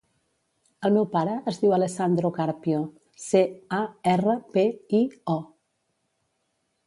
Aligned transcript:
El 0.87 0.93
meu 0.93 1.03
pare 1.15 1.33
es 1.51 1.59
diu 1.65 1.75
Alessandro 1.75 2.31
Carpio: 2.37 2.79
ce, 3.25 3.43
a, 3.79 3.83
erra, 4.15 4.35
pe, 4.57 4.63
i, 5.01 5.03
o. 5.37 5.39